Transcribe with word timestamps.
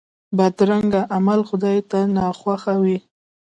بدرنګه 0.37 1.01
عمل 1.15 1.39
خدای 1.49 1.77
ته 1.89 1.99
ناخوښه 2.15 2.73
وي 2.83 2.97